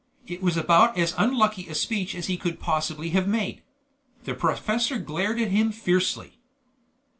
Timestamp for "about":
0.57-0.97